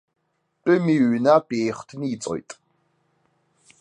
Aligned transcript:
Тәыми 0.63 0.95
ҩнатәи 1.11 1.63
еихҭниҵоит! 1.65 2.49